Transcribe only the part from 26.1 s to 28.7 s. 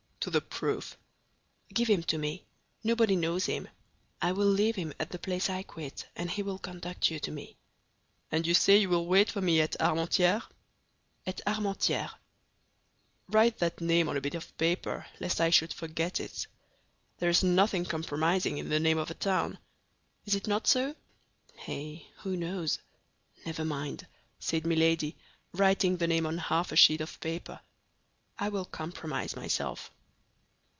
on half a sheet of paper; "I will